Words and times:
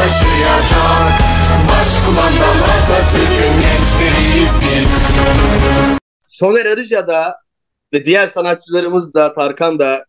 taşıyacak. 0.00 1.12
Başkumandan 1.68 2.56
Atatürk'ün 2.82 3.60
Soner 6.28 6.66
Arıca 6.66 7.06
da 7.06 7.36
ve 7.92 8.06
diğer 8.06 8.26
sanatçılarımız 8.26 9.14
da 9.14 9.34
Tarkan 9.34 9.78
da 9.78 10.04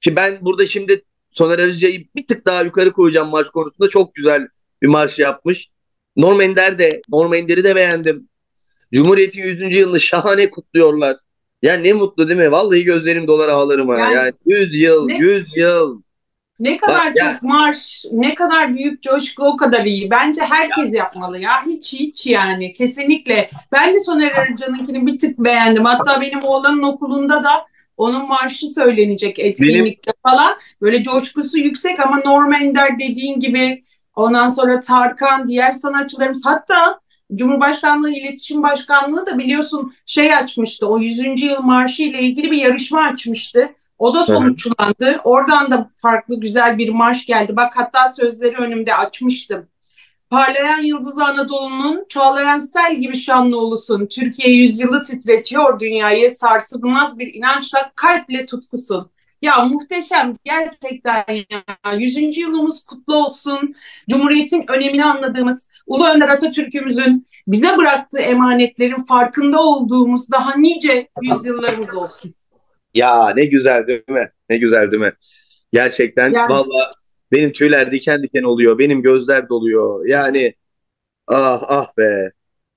ki 0.00 0.16
ben 0.16 0.38
burada 0.40 0.66
şimdi 0.66 1.02
Soner 1.30 1.58
Arıca'yı 1.58 2.06
bir 2.16 2.26
tık 2.26 2.46
daha 2.46 2.62
yukarı 2.62 2.92
koyacağım 2.92 3.28
marş 3.28 3.48
konusunda 3.48 3.88
çok 3.88 4.14
güzel 4.14 4.48
bir 4.82 4.86
marş 4.86 5.18
yapmış. 5.18 5.68
Norm 6.16 6.40
Ender 6.40 6.78
de 6.78 7.00
Norm 7.10 7.34
Ender'i 7.34 7.64
de 7.64 7.76
beğendim. 7.76 8.28
Cumhuriyet'in 8.94 9.42
100. 9.42 9.76
yılını 9.76 10.00
şahane 10.00 10.50
kutluyorlar. 10.50 11.16
Ya 11.62 11.74
ne 11.74 11.92
mutlu 11.92 12.28
değil 12.28 12.40
mi? 12.40 12.52
Vallahi 12.52 12.84
gözlerim 12.84 13.26
dolar 13.26 13.48
ağlarıma. 13.48 13.98
Yani- 13.98 14.14
Yani, 14.14 14.32
100 14.46 14.74
yıl, 14.80 15.06
Ne- 15.06 15.18
100 15.18 15.56
yıl. 15.56 16.02
Ne 16.60 16.76
kadar 16.78 17.06
Bak 17.06 17.16
ya- 17.16 17.32
çok 17.32 17.42
marş, 17.42 18.04
ne 18.12 18.34
kadar 18.34 18.74
büyük 18.76 19.02
coşku 19.02 19.44
o 19.44 19.56
kadar 19.56 19.84
iyi. 19.84 20.10
Bence 20.10 20.40
herkes 20.42 20.94
yapmalı 20.94 21.38
ya. 21.38 21.66
Hiç 21.66 21.92
hiç 21.92 22.26
yani 22.26 22.72
kesinlikle. 22.72 23.50
Ben 23.72 23.94
de 23.94 24.00
Soner 24.00 24.32
Arıcan'ınkini 24.32 25.06
bir 25.06 25.18
tık 25.18 25.38
beğendim. 25.38 25.84
Hatta 25.84 26.20
benim 26.20 26.42
oğlanın 26.42 26.82
okulunda 26.82 27.44
da 27.44 27.66
onun 27.96 28.28
marşı 28.28 28.66
söylenecek 28.66 29.38
etkinlikte 29.38 30.12
falan. 30.22 30.56
Böyle 30.82 31.02
coşkusu 31.02 31.58
yüksek 31.58 32.06
ama 32.06 32.16
Norm 32.24 32.52
Ender 32.52 32.98
dediğin 32.98 33.40
gibi 33.40 33.82
ondan 34.16 34.48
sonra 34.48 34.80
Tarkan, 34.80 35.48
diğer 35.48 35.70
sanatçılarımız 35.70 36.46
hatta 36.46 37.00
Cumhurbaşkanlığı 37.34 38.10
İletişim 38.10 38.62
Başkanlığı 38.62 39.26
da 39.26 39.38
biliyorsun 39.38 39.94
şey 40.06 40.34
açmıştı. 40.34 40.86
O 40.86 40.98
100. 40.98 41.42
yıl 41.42 41.62
marşı 41.62 42.02
ile 42.02 42.22
ilgili 42.22 42.50
bir 42.50 42.58
yarışma 42.58 43.02
açmıştı. 43.02 43.68
O 43.98 44.14
da 44.14 44.24
sonuçlandı. 44.24 45.20
Oradan 45.24 45.70
da 45.70 45.88
farklı 46.02 46.40
güzel 46.40 46.78
bir 46.78 46.88
marş 46.88 47.26
geldi. 47.26 47.56
Bak 47.56 47.72
hatta 47.76 48.08
sözleri 48.08 48.56
önümde 48.56 48.94
açmıştım. 48.94 49.66
Parlayan 50.30 50.80
Yıldız 50.82 51.18
Anadolu'nun 51.18 52.06
çağlayan 52.08 52.58
sel 52.58 52.96
gibi 52.96 53.16
şanlı 53.16 53.58
ulusun. 53.60 54.06
Türkiye 54.06 54.54
yüzyılı 54.56 55.02
titretiyor 55.02 55.80
dünyayı. 55.80 56.30
Sarsılmaz 56.30 57.18
bir 57.18 57.34
inançla 57.34 57.92
kalple 57.96 58.46
tutkusun. 58.46 59.10
Ya 59.42 59.64
muhteşem 59.64 60.36
gerçekten 60.44 61.24
ya. 61.50 61.92
100. 61.98 62.36
yılımız 62.38 62.84
kutlu 62.84 63.14
olsun. 63.14 63.74
Cumhuriyetin 64.10 64.64
önemini 64.68 65.04
anladığımız 65.04 65.68
Ulu 65.86 66.06
Önder 66.08 66.28
Atatürk'ümüzün 66.28 67.26
bize 67.48 67.76
bıraktığı 67.76 68.18
emanetlerin 68.20 69.04
farkında 69.04 69.62
olduğumuz 69.62 70.30
daha 70.32 70.56
nice 70.56 71.08
yüzyıllarımız 71.22 71.94
olsun. 71.96 72.34
Ya 72.94 73.32
ne 73.36 73.44
güzel 73.44 73.86
değil 73.86 74.08
mi? 74.08 74.30
Ne 74.50 74.58
güzel 74.58 74.90
değil 74.90 75.02
mi? 75.02 75.12
Gerçekten 75.72 76.32
Yani- 76.32 76.52
valla 76.52 76.90
benim 77.32 77.52
tüyler 77.52 77.92
diken 77.92 78.22
diken 78.22 78.42
oluyor. 78.42 78.78
Benim 78.78 79.02
gözler 79.02 79.48
doluyor. 79.48 80.06
Yani 80.06 80.54
ah 81.26 81.62
ah 81.68 81.96
be. 81.98 82.30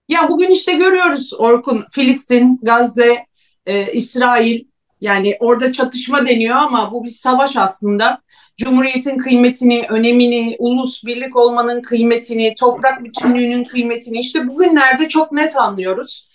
Ya 0.08 0.30
bugün 0.30 0.50
işte 0.50 0.74
görüyoruz 0.74 1.34
Orkun, 1.38 1.86
Filistin, 1.92 2.60
Gazze, 2.64 3.26
e, 3.66 3.94
İsrail 3.94 4.66
yani 5.02 5.38
orada 5.40 5.74
çatışma 5.74 6.28
deniyor 6.28 6.56
ama 6.56 6.92
bu 6.92 7.04
bir 7.04 7.10
savaş 7.10 7.58
aslında. 7.58 8.22
Cumhuriyetin 8.58 9.18
kıymetini, 9.18 9.86
önemini, 9.90 10.56
ulus 10.60 11.04
birlik 11.06 11.36
olmanın 11.36 11.82
kıymetini, 11.82 12.56
toprak 12.56 13.04
bütünlüğünün 13.04 13.64
kıymetini 13.64 14.20
işte 14.20 14.48
bugünlerde 14.48 15.10
çok 15.10 15.32
net 15.32 15.58
anlıyoruz. 15.58 16.30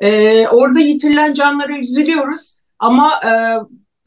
E, 0.00 0.48
orada 0.48 0.80
yitirilen 0.80 1.34
canlara 1.34 1.78
üzülüyoruz 1.78 2.54
ama 2.78 3.12
e, 3.24 3.30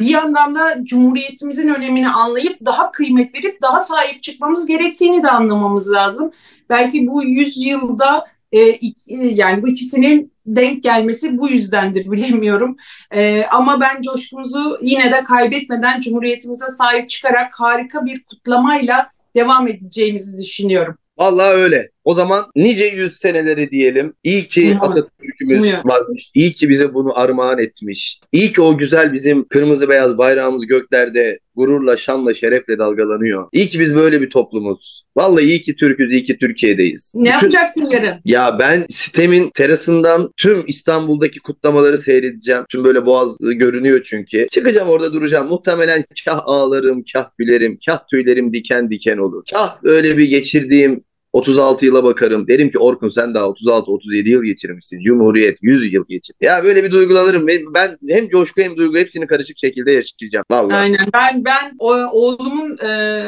bir 0.03 0.09
yandan 0.09 0.56
da 0.56 0.86
Cumhuriyetimizin 0.86 1.74
önemini 1.74 2.09
anlayıp 2.09 2.58
daha 2.66 2.91
kıymet 2.91 3.36
verip 3.36 3.62
daha 3.62 3.80
sahip 3.80 4.24
çıkmamız 4.24 4.66
gerektiğini 4.68 5.24
de 5.24 5.30
anlamamız 5.30 5.91
lazım. 5.91 6.31
Belki 6.69 7.08
bu 7.08 7.24
yüzyılda 7.24 8.25
e, 8.52 8.69
iki- 8.69 9.14
yani 9.34 9.62
bu 9.64 9.68
ikisinin 9.68 10.34
denk 10.46 10.84
gelmesi 10.84 11.38
bu 11.38 11.50
yüzdendir 11.50 12.06
bilemiyorum. 12.12 12.78
E, 13.12 13.46
ama 13.52 13.81
ben 13.81 14.02
coşkumuzu 14.02 14.78
yine 14.81 15.12
de 15.12 15.24
kaybetmeden 15.24 16.02
Cumhuriyetimize 16.02 16.68
sahip 16.68 17.09
çıkarak 17.09 17.59
harika 17.59 18.06
bir 18.06 18.24
kutlamayla 18.24 19.09
devam 19.35 19.68
edeceğimizi 19.68 20.38
düşünüyorum. 20.38 20.97
Vallahi 21.18 21.53
öyle. 21.53 21.90
O 22.03 22.14
zaman 22.14 22.46
nice 22.56 22.86
yüz 22.86 23.18
seneleri 23.18 23.72
diyelim. 23.72 24.14
İyi 24.24 24.47
ki. 24.47 24.78
Atatürk'ümüz 24.81 25.74
varmış. 25.86 26.31
İyi 26.36 26.53
ki 26.53 26.69
bize 26.69 26.94
bunu 26.94 27.19
armağan 27.19 27.59
etmiş. 27.59 28.19
İyi 28.31 28.53
ki 28.53 28.62
o 28.62 28.78
güzel 28.78 29.14
bizim 29.14 29.47
kırmızı 29.47 29.90
beyaz 29.90 30.18
bayrağımız 30.18 30.68
göklerde 30.68 31.40
gururla, 31.56 31.97
şanla, 31.97 32.34
şerefle 32.34 32.78
dalgalanıyor. 32.78 33.47
İyi 33.52 33.68
ki 33.68 33.80
biz 33.80 33.96
böyle 33.96 34.22
bir 34.22 34.30
toplumuz. 34.30 35.03
Vallahi 35.18 35.44
iyi 35.46 35.62
ki 35.62 35.75
Türk'üz, 35.75 36.14
iyi 36.14 36.24
ki 36.24 36.38
Türkiye'deyiz. 36.38 37.12
Ne 37.16 37.19
Bütün- 37.22 37.31
yapacaksın 37.31 37.90
yarın? 37.90 38.20
Ya 38.25 38.56
ben 38.59 38.85
sitemin 38.90 39.50
terasından 39.56 40.31
tüm 40.38 40.64
İstanbul'daki 40.68 41.40
kutlamaları 41.40 41.97
seyredeceğim. 41.97 42.64
Tüm 42.70 42.84
böyle 42.84 43.06
boğaz 43.06 43.38
görünüyor 43.40 44.02
çünkü. 44.06 44.47
Çıkacağım 44.52 44.90
orada 44.90 45.14
duracağım. 45.14 45.47
Muhtemelen 45.47 46.06
kah 46.25 46.41
ağlarım, 46.46 47.03
kah 47.14 47.30
gülerim, 47.38 47.80
kah 47.85 48.08
tüylerim 48.08 48.53
diken 48.53 48.91
diken 48.91 49.18
olur. 49.18 49.44
Kah 49.53 49.84
böyle 49.84 50.18
bir 50.18 50.30
geçirdiğim 50.30 51.03
36 51.33 51.85
yıla 51.85 52.03
bakarım. 52.03 52.47
Derim 52.47 52.71
ki 52.71 52.79
Orkun 52.79 53.09
sen 53.09 53.33
daha 53.33 53.45
36-37 53.45 54.29
yıl 54.29 54.44
geçirmişsin. 54.44 54.99
Cumhuriyet 54.99 55.57
100 55.61 55.94
yıl 55.94 56.05
geçir. 56.09 56.35
Ya 56.41 56.63
böyle 56.63 56.83
bir 56.83 56.91
duygulanırım. 56.91 57.47
Ben, 57.47 57.97
hem 58.09 58.29
coşku 58.29 58.61
hem 58.61 58.77
duygu 58.77 58.97
hepsini 58.97 59.27
karışık 59.27 59.57
şekilde 59.57 59.91
yaşayacağım. 59.91 60.45
Vallahi. 60.51 60.75
Aynen. 60.75 61.07
Ben 61.13 61.45
ben 61.45 61.75
o, 61.79 61.93
oğlumun 61.93 62.77
e, 62.77 63.23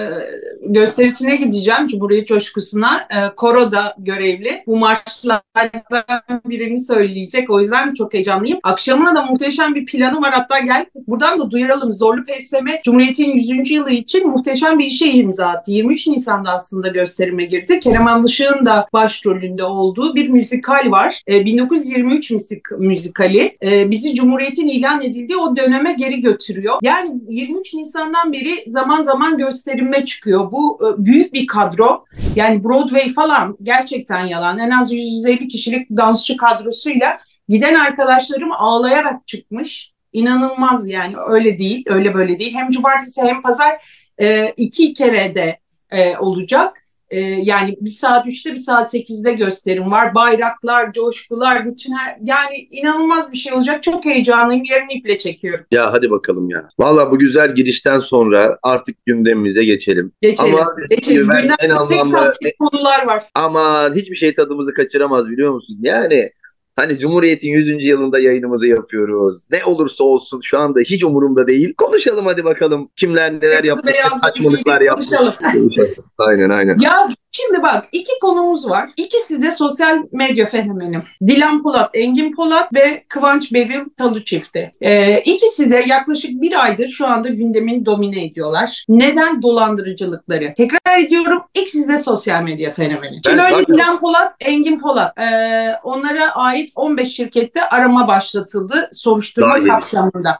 gösterisine 0.61 1.35
gideceğim 1.35 1.88
Cumhuriyet 1.88 2.27
Coşkusu'na. 2.27 2.97
E, 2.97 3.35
Koro'da 3.35 3.95
görevli. 3.97 4.63
Bu 4.67 4.77
marşlardan 4.77 6.41
birini 6.45 6.79
söyleyecek. 6.79 7.49
O 7.49 7.59
yüzden 7.59 7.94
çok 7.94 8.13
heyecanlıyım. 8.13 8.59
Akşamına 8.63 9.15
da 9.15 9.21
muhteşem 9.21 9.75
bir 9.75 9.85
planı 9.85 10.21
var. 10.21 10.33
Hatta 10.33 10.59
gel 10.59 10.85
buradan 11.07 11.39
da 11.39 11.51
duyuralım. 11.51 11.91
Zorlu 11.91 12.23
PSM 12.23 12.67
Cumhuriyet'in 12.83 13.31
100. 13.31 13.71
yılı 13.71 13.91
için 13.91 14.29
muhteşem 14.29 14.79
bir 14.79 14.85
işe 14.85 15.05
imza 15.05 15.47
attı. 15.47 15.71
23 15.71 16.07
Nisan'da 16.07 16.51
aslında 16.51 16.88
gösterime 16.88 17.45
girdi. 17.45 17.79
Kerem 17.95 18.07
Anlaşık'ın 18.07 18.66
da 18.66 18.88
başrolünde 18.94 19.63
olduğu 19.63 20.16
bir 20.16 20.29
müzikal 20.29 20.91
var. 20.91 21.22
E, 21.28 21.45
1923 21.45 22.31
müzik, 22.31 22.61
müzikali. 22.78 23.57
E, 23.63 23.91
bizi 23.91 24.16
Cumhuriyet'in 24.16 24.67
ilan 24.67 25.01
edildiği 25.01 25.38
o 25.38 25.56
döneme 25.56 25.94
geri 25.94 26.22
götürüyor. 26.22 26.79
Yani 26.83 27.22
23 27.29 27.73
Nisan'dan 27.73 28.33
beri 28.33 28.63
zaman 28.67 29.01
zaman 29.01 29.38
gösterime 29.38 30.06
çıkıyor. 30.06 30.51
Bu 30.51 30.79
e, 30.81 31.06
büyük 31.06 31.33
bir 31.33 31.47
kadro. 31.47 32.06
Yani 32.35 32.63
Broadway 32.63 33.09
falan 33.09 33.57
gerçekten 33.63 34.25
yalan. 34.25 34.59
En 34.59 34.69
az 34.69 34.94
150 34.94 35.47
kişilik 35.47 35.89
dansçı 35.89 36.38
kadrosuyla 36.38 37.19
giden 37.50 37.75
arkadaşlarım 37.75 38.51
ağlayarak 38.51 39.27
çıkmış. 39.27 39.91
İnanılmaz 40.13 40.88
yani 40.88 41.16
öyle 41.27 41.57
değil, 41.57 41.83
öyle 41.88 42.13
böyle 42.13 42.39
değil. 42.39 42.56
Hem 42.56 42.69
cumartesi 42.69 43.22
hem 43.22 43.41
pazar 43.41 43.81
e, 44.22 44.53
iki 44.57 44.94
kere 44.94 45.35
de 45.35 45.59
e, 45.91 46.17
olacak. 46.17 46.84
E, 47.09 47.19
yani 47.19 47.77
bir 47.81 47.89
saat 47.89 48.25
3'te 48.27 48.51
bir 48.51 48.55
saat 48.55 48.93
8'de 48.93 49.33
gösterim 49.33 49.91
var. 49.91 50.16
Bayraklar, 50.16 50.93
coşkular, 50.93 51.66
bütün 51.66 51.93
her... 51.93 52.17
Yani 52.23 52.67
inanılmaz 52.71 53.31
bir 53.31 53.38
şey 53.38 53.53
olacak. 53.53 53.83
Çok 53.83 54.05
heyecanlıyım. 54.05 54.63
Yarın 54.69 54.89
iple 54.89 55.17
çekiyorum. 55.17 55.65
Ya 55.71 55.94
hadi 55.94 56.11
bakalım 56.11 56.49
ya. 56.49 56.69
Vallahi 56.79 57.11
bu 57.11 57.19
güzel 57.19 57.55
gidişten 57.55 57.99
sonra 57.99 58.57
artık 58.63 59.06
gündemimize 59.06 59.65
geçelim. 59.65 60.12
Geçelim. 60.21 60.56
Ama 60.56 60.75
Geçelim. 60.89 61.31
en 61.31 61.47
pek 61.47 61.71
anlamlı 61.71 62.15
tatsız 62.15 62.51
konular 62.59 63.06
var. 63.06 63.24
Aman 63.35 63.95
hiçbir 63.95 64.15
şey 64.15 64.35
tadımızı 64.35 64.74
kaçıramaz 64.74 65.30
biliyor 65.30 65.53
musun? 65.53 65.77
Yani 65.81 66.31
hani 66.75 67.00
Cumhuriyet'in 67.00 67.50
100. 67.50 67.86
yılında 67.86 68.19
yayınımızı 68.19 68.68
yapıyoruz. 68.68 69.42
Ne 69.51 69.66
olursa 69.66 70.04
olsun 70.04 70.42
şu 70.44 70.60
anda 70.60 70.80
hiç 70.80 71.04
umurumda 71.04 71.48
değil. 71.48 71.74
Konuşalım 71.77 72.25
hadi 72.25 72.44
bakalım 72.44 72.89
kimler 72.95 73.33
neler 73.33 73.63
yapmış, 73.63 73.95
saçmalıklar 74.24 74.81
yapmış. 74.81 75.07
Konuşalım. 75.54 75.94
aynen 76.18 76.50
aynen. 76.50 76.80
Ya 76.80 77.10
şimdi 77.35 77.63
bak 77.63 77.87
iki 77.91 78.11
konumuz 78.21 78.69
var. 78.69 78.89
İkisi 78.97 79.41
de 79.41 79.51
sosyal 79.51 79.97
medya 80.11 80.45
fenomeni. 80.45 81.01
Dilan 81.27 81.63
Polat, 81.63 81.89
Engin 81.93 82.35
Polat 82.35 82.73
ve 82.73 83.03
Kıvanç 83.09 83.53
Beril 83.53 83.89
Talu 83.97 84.23
çifti. 84.23 84.71
Ee, 84.81 85.19
ikisi 85.19 85.71
de 85.71 85.83
yaklaşık 85.87 86.41
bir 86.41 86.63
aydır 86.65 86.87
şu 86.87 87.07
anda 87.07 87.29
gündemini 87.29 87.85
domine 87.85 88.25
ediyorlar. 88.25 88.85
Neden 88.89 89.41
dolandırıcılıkları? 89.41 90.53
Tekrar 90.57 90.99
ediyorum 90.99 91.41
ikisi 91.53 91.87
de 91.87 91.97
sosyal 91.97 92.43
medya 92.43 92.71
fenomeni. 92.71 93.19
Şimdi 93.25 93.37
Ben 93.37 93.53
önce 93.53 93.67
Dilan 93.67 93.99
Polat, 93.99 94.33
Engin 94.39 94.79
Polat. 94.79 95.19
Ee, 95.19 95.75
onlara 95.83 96.35
ait 96.35 96.71
15 96.75 97.15
şirkette 97.15 97.69
arama 97.69 98.07
başlatıldı 98.07 98.89
soruşturma 98.93 99.55
Daha 99.55 99.63
kapsamında. 99.63 100.39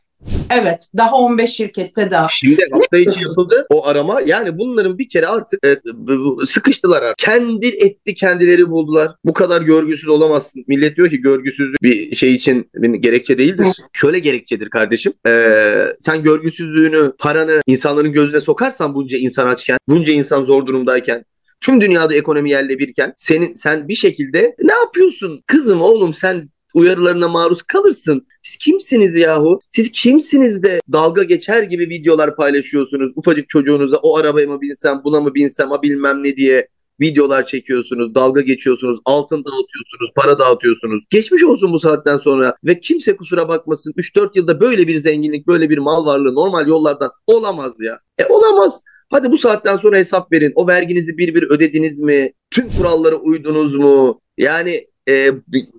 Evet. 0.50 0.90
Daha 0.98 1.16
15 1.16 1.50
şirkette 1.50 2.12
daha. 2.12 2.28
Şimdi 2.30 2.62
hafta 2.72 2.98
içi 2.98 3.24
yapıldı 3.24 3.66
o 3.70 3.88
arama. 3.88 4.22
Yani 4.22 4.58
bunların 4.58 4.98
bir 4.98 5.08
kere 5.08 5.28
artık 5.28 5.66
e, 5.66 5.78
sıkıştılar 6.46 7.04
artık. 7.04 7.18
Kendi 7.18 7.68
etti 7.68 8.16
kendileri 8.16 8.70
buldular. 8.70 9.12
Bu 9.26 9.34
kadar 9.34 9.62
görgüsüz 9.62 10.08
olamazsın. 10.08 10.64
Millet 10.68 10.98
diyor 10.98 11.10
ki 11.10 11.22
görgüsüzlük 11.22 11.82
bir 11.82 12.16
şey 12.16 12.34
için 12.34 12.70
gerekçe 13.00 13.38
değildir. 13.38 13.68
Şöyle 13.94 14.20
gerekçedir 14.20 14.70
kardeşim. 14.70 15.14
Ee, 15.28 15.86
sen 16.00 16.24
görgüsüzlüğünü, 16.24 17.14
paranı 17.20 17.62
insanların 17.68 18.12
gözüne 18.12 18.42
sokarsan 18.42 18.96
bunca 18.96 19.18
insan 19.18 19.48
açken, 19.48 19.78
bunca 19.88 20.14
insan 20.14 20.46
zor 20.46 20.66
durumdayken 20.66 21.26
tüm 21.62 21.82
dünyada 21.82 22.16
ekonomi 22.16 22.50
yerle 22.50 22.80
birken 22.80 23.14
senin 23.18 23.56
sen 23.56 23.88
bir 23.88 23.96
şekilde 23.96 24.56
ne 24.62 24.74
yapıyorsun? 24.74 25.44
Kızım 25.48 25.82
oğlum 25.82 26.14
sen 26.14 26.50
uyarılarına 26.76 27.28
maruz 27.28 27.62
kalırsın. 27.62 28.28
Siz 28.42 28.58
kimsiniz 28.58 29.18
yahu? 29.18 29.60
Siz 29.72 29.92
kimsiniz 29.92 30.64
de 30.64 30.80
dalga 30.92 31.24
geçer 31.24 31.64
gibi 31.64 31.90
videolar 31.90 32.36
paylaşıyorsunuz. 32.36 33.12
Ufacık 33.16 33.50
çocuğunuza 33.50 33.98
o 33.98 34.18
arabaya 34.18 34.48
mı 34.48 34.62
binsem, 34.62 35.02
buna 35.04 35.20
mı 35.22 35.36
binsem, 35.36 35.70
ha 35.70 35.82
bilmem 35.82 36.24
ne 36.24 36.36
diye 36.38 36.68
videolar 37.02 37.46
çekiyorsunuz, 37.46 38.16
dalga 38.16 38.42
geçiyorsunuz, 38.42 39.00
altın 39.06 39.38
dağıtıyorsunuz, 39.38 40.12
para 40.16 40.40
dağıtıyorsunuz. 40.40 41.04
Geçmiş 41.10 41.44
olsun 41.44 41.74
bu 41.74 41.80
saatten 41.80 42.18
sonra 42.18 42.56
ve 42.64 42.80
kimse 42.80 43.16
kusura 43.16 43.48
bakmasın 43.48 43.94
3-4 43.98 44.30
yılda 44.36 44.60
böyle 44.60 44.88
bir 44.88 44.98
zenginlik, 44.98 45.48
böyle 45.48 45.70
bir 45.70 45.78
mal 45.78 46.06
varlığı 46.06 46.36
normal 46.36 46.68
yollardan 46.68 47.12
olamaz 47.28 47.74
ya. 47.80 48.00
E 48.18 48.26
olamaz. 48.26 48.82
Hadi 49.10 49.32
bu 49.32 49.38
saatten 49.38 49.78
sonra 49.78 49.98
hesap 49.98 50.32
verin. 50.32 50.54
O 50.56 50.68
verginizi 50.68 51.18
bir 51.18 51.36
bir 51.36 51.44
ödediniz 51.44 52.00
mi? 52.00 52.34
Tüm 52.52 52.70
kurallara 52.70 53.16
uydunuz 53.16 53.76
mu? 53.76 54.22
Yani 54.38 54.88
e, 55.10 55.32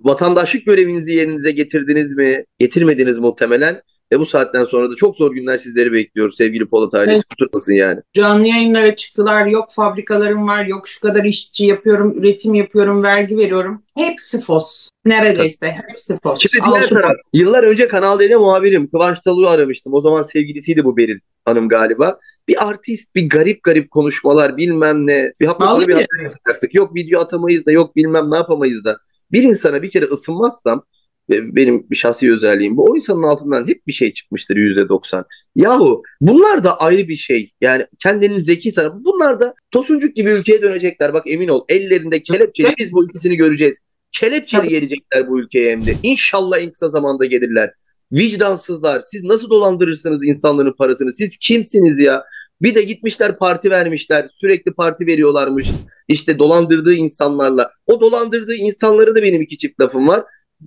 vatandaşlık 0.03 0.65
görevinizi 0.65 1.13
yerinize 1.13 1.51
getirdiniz 1.51 2.17
mi? 2.17 2.45
Getirmediniz 2.59 3.17
muhtemelen. 3.17 3.81
Ve 4.11 4.19
bu 4.19 4.25
saatten 4.25 4.65
sonra 4.65 4.91
da 4.91 4.95
çok 4.95 5.15
zor 5.15 5.33
günler 5.33 5.57
sizleri 5.57 5.91
bekliyor 5.91 6.31
sevgili 6.31 6.65
Polat 6.65 6.93
ailesi. 6.93 7.15
Evet. 7.15 7.25
Kusurmasın 7.29 7.73
yani. 7.73 8.01
Canlı 8.13 8.47
yayınlara 8.47 8.95
çıktılar. 8.95 9.45
Yok 9.45 9.67
fabrikalarım 9.71 10.47
var. 10.47 10.65
Yok 10.65 10.87
şu 10.87 10.99
kadar 10.99 11.23
işçi 11.23 11.65
yapıyorum. 11.65 12.17
Üretim 12.17 12.53
yapıyorum. 12.53 13.03
Vergi 13.03 13.37
veriyorum. 13.37 13.83
Hepsi 13.95 14.41
fos. 14.41 14.89
Neredeyse. 15.05 15.75
Hepsi 15.87 16.19
fos. 16.23 16.39
Şimdi 16.39 16.65
Al 16.65 16.73
diğer 16.73 16.83
şu- 16.83 16.95
taraf. 16.95 17.11
Yıllar 17.33 17.63
önce 17.63 17.87
Kanal 17.87 18.19
D'de 18.19 18.35
muhabirim 18.35 18.87
Kıvanç 18.87 19.19
Talu'yu 19.19 19.47
aramıştım. 19.47 19.93
O 19.93 20.01
zaman 20.01 20.21
sevgilisiydi 20.21 20.83
bu 20.83 20.97
Beril 20.97 21.19
Hanım 21.45 21.69
galiba. 21.69 22.19
Bir 22.47 22.67
artist, 22.67 23.15
bir 23.15 23.29
garip 23.29 23.63
garip 23.63 23.91
konuşmalar 23.91 24.57
bilmem 24.57 25.07
ne. 25.07 25.33
Bir 25.39 25.45
hafta 25.45 25.67
sonra 25.69 25.87
bir 25.87 25.93
haber 25.93 26.23
yapacaktık. 26.23 26.75
Yok 26.75 26.95
video 26.95 27.21
atamayız 27.21 27.65
da 27.65 27.71
yok 27.71 27.95
bilmem 27.95 28.31
ne 28.31 28.35
yapamayız 28.35 28.83
da. 28.83 28.97
Bir 29.31 29.43
insana 29.43 29.81
bir 29.81 29.89
kere 29.91 30.05
ısınmazsam 30.05 30.83
benim 31.29 31.89
bir 31.89 31.95
şahsi 31.95 32.33
özelliğim 32.33 32.77
bu. 32.77 32.83
O 32.83 32.95
insanın 32.95 33.23
altından 33.23 33.67
hep 33.67 33.87
bir 33.87 33.91
şey 33.91 34.13
çıkmıştır 34.13 34.55
yüzde 34.55 34.89
doksan. 34.89 35.25
Yahu 35.55 36.03
bunlar 36.21 36.63
da 36.63 36.79
ayrı 36.79 37.07
bir 37.07 37.15
şey. 37.15 37.51
Yani 37.61 37.87
kendini 37.99 38.41
zeki 38.41 38.71
sanıp 38.71 38.93
bunlar 39.05 39.39
da 39.39 39.53
tosuncuk 39.71 40.15
gibi 40.15 40.31
ülkeye 40.31 40.61
dönecekler. 40.61 41.13
Bak 41.13 41.23
emin 41.27 41.47
ol 41.47 41.65
ellerinde 41.69 42.23
kelepçeli 42.23 42.73
biz 42.79 42.93
bu 42.93 43.05
ikisini 43.05 43.35
göreceğiz. 43.35 43.77
Kelepçeli 44.11 44.67
gelecekler 44.67 45.29
bu 45.29 45.39
ülkeye 45.39 45.71
hem 45.71 45.85
de. 45.85 45.95
İnşallah 46.03 46.59
en 46.59 46.71
kısa 46.71 46.89
zamanda 46.89 47.25
gelirler. 47.25 47.73
Vicdansızlar. 48.11 49.01
Siz 49.05 49.23
nasıl 49.23 49.49
dolandırırsınız 49.49 50.27
insanların 50.27 50.73
parasını? 50.77 51.13
Siz 51.13 51.37
kimsiniz 51.37 51.99
ya? 51.99 52.23
Bir 52.61 52.75
de 52.75 52.81
gitmişler 52.81 53.37
parti 53.37 53.71
vermişler. 53.71 54.29
Sürekli 54.33 54.73
parti 54.73 55.07
veriyorlarmış. 55.07 55.67
İşte 56.07 56.39
dolandırdığı 56.39 56.93
insanlarla. 56.93 57.71
O 57.85 58.01
dolandırdığı 58.01 58.55
insanlara 58.55 59.15
da 59.15 59.23
benim 59.23 59.41
iki 59.41 59.57
çift 59.57 59.79
lafım 59.81 60.07
var. 60.07 60.23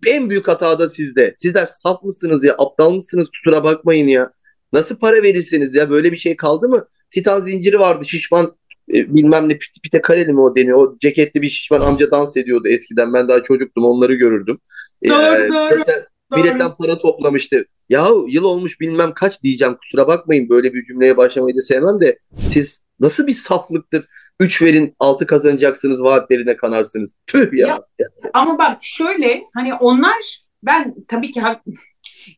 En 0.06 0.30
büyük 0.30 0.48
hata 0.48 0.78
da 0.78 0.88
sizde. 0.88 1.34
Sizler 1.38 1.66
saf 1.66 2.02
mısınız 2.02 2.44
ya? 2.44 2.54
Aptal 2.58 2.90
mısınız? 2.90 3.28
Kusura 3.30 3.64
bakmayın 3.64 4.08
ya. 4.08 4.32
Nasıl 4.72 4.96
para 4.98 5.22
verirsiniz 5.22 5.74
ya? 5.74 5.90
Böyle 5.90 6.12
bir 6.12 6.16
şey 6.16 6.36
kaldı 6.36 6.68
mı? 6.68 6.86
Titan 7.10 7.40
zinciri 7.40 7.80
vardı. 7.80 8.04
Şişman 8.04 8.56
e, 8.94 9.14
bilmem 9.14 9.48
ne 9.48 9.58
pite, 9.58 9.80
pite 9.82 10.00
kareli 10.02 10.32
mi 10.32 10.40
o 10.40 10.56
deniyor? 10.56 10.78
O 10.78 10.96
ceketli 11.00 11.42
bir 11.42 11.48
şişman 11.48 11.80
amca 11.80 12.10
dans 12.10 12.36
ediyordu 12.36 12.68
eskiden. 12.68 13.14
Ben 13.14 13.28
daha 13.28 13.42
çocuktum 13.42 13.84
onları 13.84 14.14
görürdüm. 14.14 14.58
E, 15.02 15.08
Doğru, 15.08 15.16
milletten- 15.18 16.04
Doğru. 16.32 16.40
milletten 16.40 16.70
para 16.80 16.98
toplamıştı. 16.98 17.64
Yahu 17.90 18.26
yıl 18.28 18.44
olmuş 18.44 18.80
bilmem 18.80 19.12
kaç 19.14 19.42
diyeceğim. 19.42 19.74
Kusura 19.76 20.06
bakmayın 20.08 20.48
böyle 20.48 20.74
bir 20.74 20.84
cümleye 20.84 21.16
başlamayı 21.16 21.56
da 21.56 21.62
sevmem 21.62 22.00
de 22.00 22.18
siz 22.48 22.86
nasıl 23.00 23.26
bir 23.26 23.32
saflıktır? 23.32 24.06
3 24.40 24.62
verin 24.62 24.94
6 24.98 25.26
kazanacaksınız 25.26 26.02
vaatlerine 26.02 26.56
kanarsınız. 26.56 27.14
Tüh 27.26 27.52
ya. 27.52 27.66
Ya- 27.98 28.08
Ama 28.34 28.58
bak 28.58 28.78
şöyle 28.82 29.42
hani 29.54 29.74
onlar 29.74 30.44
ben 30.62 30.94
tabii 31.08 31.30
ki 31.30 31.42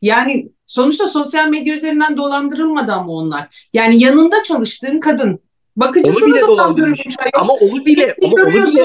yani 0.01 0.49
sonuçta 0.67 1.07
sosyal 1.07 1.47
medya 1.49 1.75
üzerinden 1.75 2.17
dolandırılmadı 2.17 2.91
ama 2.91 3.13
onlar. 3.13 3.67
Yani 3.73 4.03
yanında 4.03 4.43
çalıştığın 4.43 4.99
kadın 4.99 5.29
Onu 5.29 5.39
bakıcısını 5.75 6.25
bile 6.27 6.41
dolandırılmış. 6.41 6.99
dolandırmış. 6.99 7.25
Yok, 7.25 7.41
Ama 7.41 7.53
onu 7.53 7.85
bile, 7.85 8.15
ama 8.23 8.33
onu 8.43 8.53
bile. 8.53 8.83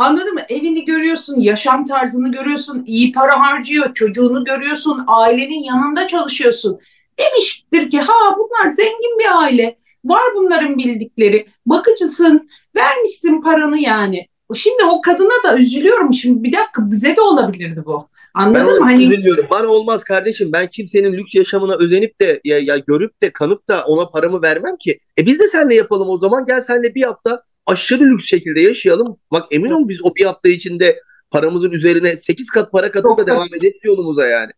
Anladın 0.00 0.34
mı? 0.34 0.40
Evini 0.48 0.84
görüyorsun, 0.84 1.40
yaşam 1.40 1.86
tarzını 1.86 2.32
görüyorsun, 2.32 2.84
iyi 2.86 3.12
para 3.12 3.40
harcıyor, 3.40 3.94
çocuğunu 3.94 4.44
görüyorsun, 4.44 5.04
ailenin 5.06 5.64
yanında 5.64 6.06
çalışıyorsun. 6.06 6.80
Demiştir 7.18 7.90
ki 7.90 8.00
ha 8.00 8.36
bunlar 8.38 8.70
zengin 8.70 9.18
bir 9.18 9.42
aile. 9.42 9.76
Var 10.04 10.22
bunların 10.36 10.78
bildikleri. 10.78 11.46
Bakıcısın, 11.66 12.48
vermişsin 12.76 13.42
paranı 13.42 13.78
yani. 13.78 14.26
Şimdi 14.54 14.84
o 14.84 15.00
kadına 15.00 15.42
da 15.44 15.58
üzülüyorum. 15.58 16.12
Şimdi 16.12 16.42
bir 16.42 16.52
dakika 16.52 16.90
bize 16.90 17.16
de 17.16 17.20
olabilirdi 17.20 17.82
bu. 17.86 18.08
Ben 18.36 18.42
Anladın 18.42 18.64
mı? 18.64 18.78
ona 18.80 18.86
Hani 18.86 19.04
üzülüyorum. 19.04 19.46
Bana 19.50 19.66
olmaz 19.66 20.04
kardeşim. 20.04 20.52
Ben 20.52 20.66
kimsenin 20.66 21.12
lüks 21.12 21.34
yaşamına 21.34 21.74
özenip 21.74 22.20
de 22.20 22.40
ya, 22.44 22.58
ya 22.58 22.78
görüp 22.78 23.22
de 23.22 23.30
kanıp 23.30 23.68
da 23.68 23.84
ona 23.84 24.08
paramı 24.08 24.42
vermem 24.42 24.76
ki. 24.76 24.98
E 25.18 25.26
biz 25.26 25.40
de 25.40 25.48
seninle 25.48 25.74
yapalım 25.74 26.08
o 26.08 26.18
zaman. 26.18 26.46
Gel 26.46 26.60
seninle 26.60 26.94
bir 26.94 27.02
hafta 27.02 27.42
aşırı 27.70 28.04
lüks 28.04 28.26
şekilde 28.26 28.60
yaşayalım. 28.60 29.16
Bak 29.30 29.46
emin 29.50 29.70
ol 29.70 29.88
biz 29.88 30.04
o 30.04 30.14
bir 30.14 30.24
hafta 30.24 30.48
içinde 30.48 31.02
paramızın 31.30 31.70
üzerine 31.70 32.16
8 32.16 32.50
kat 32.50 32.72
para 32.72 32.90
katıp 32.90 33.18
da 33.18 33.26
devam 33.26 33.54
ederiz 33.54 33.80
yolumuza 33.82 34.26
yani. 34.26 34.52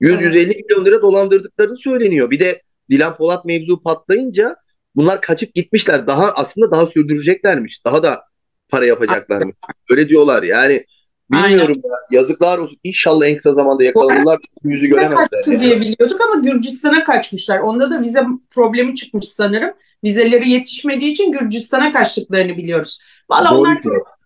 100-150 0.00 0.46
milyon 0.46 0.84
lira 0.84 1.02
dolandırdıkları 1.02 1.76
söyleniyor. 1.76 2.30
Bir 2.30 2.40
de 2.40 2.62
Dilan 2.90 3.16
Polat 3.16 3.44
mevzu 3.44 3.82
patlayınca 3.82 4.56
bunlar 4.96 5.20
kaçıp 5.20 5.54
gitmişler. 5.54 6.06
Daha 6.06 6.32
aslında 6.32 6.70
daha 6.70 6.86
sürdüreceklermiş. 6.86 7.84
Daha 7.84 8.02
da 8.02 8.24
para 8.68 8.86
yapacaklarmış. 8.86 9.56
Öyle 9.90 10.08
diyorlar 10.08 10.42
yani. 10.42 10.84
Bilmiyorum 11.32 11.80
ya. 11.84 12.18
Yazıklar 12.18 12.58
olsun. 12.58 12.78
İnşallah 12.84 13.26
en 13.26 13.36
kısa 13.36 13.52
zamanda 13.52 13.84
yakalanırlar. 13.84 14.38
Yüzü 14.64 14.86
göremezler. 14.86 15.28
kaçtı 15.28 15.50
yani. 15.52 15.60
diye 15.60 15.80
biliyorduk 15.80 16.20
ama 16.20 16.34
Gürcistan'a 16.34 17.04
kaçmışlar. 17.04 17.58
Onda 17.58 17.90
da 17.90 18.02
vize 18.02 18.22
problemi 18.50 18.94
çıkmış 18.94 19.28
sanırım. 19.28 19.70
Vizeleri 20.04 20.50
yetişmediği 20.50 21.12
için 21.12 21.32
Gürcistan'a 21.32 21.92
kaçtıklarını 21.92 22.56
biliyoruz. 22.56 22.98
Valla 23.30 23.58
onlar. 23.58 23.78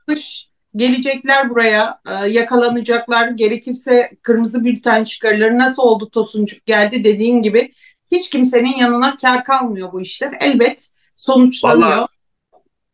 Kış 0.09 0.49
gelecekler 0.76 1.50
buraya, 1.50 2.00
e, 2.09 2.28
yakalanacaklar. 2.28 3.28
Gerekirse 3.28 4.11
kırmızı 4.23 4.64
bülten 4.64 5.04
çıkarılır. 5.04 5.50
Nasıl 5.50 5.83
oldu 5.83 6.11
Tosuncuk 6.11 6.66
geldi 6.66 7.04
dediğin 7.04 7.43
gibi. 7.43 7.73
Hiç 8.12 8.31
kimsenin 8.31 8.76
yanına 8.76 9.16
kar 9.16 9.45
kalmıyor 9.45 9.93
bu 9.93 10.00
işler. 10.00 10.37
Elbet 10.40 10.90
sonuçlanıyor. 11.14 11.90
Vallahi 11.90 12.07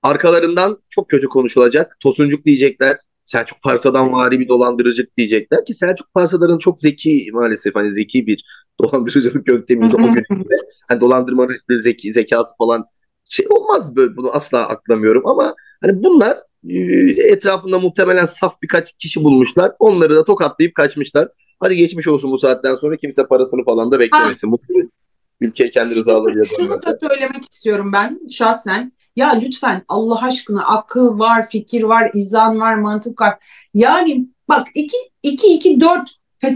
Arkalarından 0.02 0.78
çok 0.90 1.10
kötü 1.10 1.28
konuşulacak. 1.28 1.96
Tosuncuk 2.00 2.44
diyecekler. 2.44 2.96
Selçuk 3.26 3.62
Parsa'dan 3.62 4.12
vari 4.12 4.40
bir 4.40 4.48
dolandırıcılık 4.48 5.16
diyecekler 5.16 5.64
ki 5.64 5.74
Selçuk 5.74 6.14
Parsa'ların 6.14 6.58
çok 6.58 6.80
zeki 6.80 7.28
maalesef 7.32 7.74
hani 7.74 7.92
zeki 7.92 8.26
bir 8.26 8.44
dolandırıcılık 8.82 9.48
yöntemiydi 9.48 9.94
o 9.94 9.98
günümüzde. 9.98 10.56
Hani 10.88 11.00
dolandırmanın 11.00 11.56
zeki 11.70 12.12
zekası 12.12 12.56
falan 12.56 12.84
şey 13.28 13.46
olmaz 13.50 13.96
böyle 13.96 14.16
bunu 14.16 14.30
asla 14.32 14.68
aklamıyorum 14.68 15.26
ama 15.26 15.54
hani 15.80 16.02
bunlar 16.04 16.38
e, 16.68 16.78
etrafında 17.32 17.78
muhtemelen 17.78 18.26
saf 18.26 18.62
birkaç 18.62 18.92
kişi 18.98 19.24
bulmuşlar. 19.24 19.72
Onları 19.78 20.14
da 20.14 20.24
tokatlayıp 20.24 20.74
kaçmışlar. 20.74 21.28
Hadi 21.60 21.76
geçmiş 21.76 22.08
olsun 22.08 22.30
bu 22.30 22.38
saatten 22.38 22.74
sonra 22.74 22.96
kimse 22.96 23.26
parasını 23.26 23.64
falan 23.64 23.90
da 23.90 23.98
beklemesin. 24.00 24.50
Mutlu 24.50 24.74
ülkeye 25.40 25.70
kendi 25.70 25.94
rızalarıyla 25.94 26.44
Şunu 26.44 26.68
dönmezler. 26.68 27.00
da 27.00 27.08
söylemek 27.08 27.52
istiyorum 27.52 27.92
ben 27.92 28.20
şahsen. 28.30 28.92
Ya 29.16 29.30
lütfen 29.30 29.84
Allah 29.88 30.26
aşkına 30.26 30.62
akıl 30.62 31.18
var, 31.18 31.48
fikir 31.48 31.82
var, 31.82 32.10
izan 32.14 32.60
var, 32.60 32.74
mantık 32.74 33.20
var. 33.20 33.38
Yani 33.74 34.28
bak 34.48 34.68
2 34.74 34.96
2 35.22 35.54
2 35.54 35.80
4 35.80 36.10